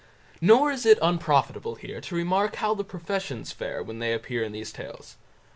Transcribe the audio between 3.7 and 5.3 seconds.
when they appear in these tales.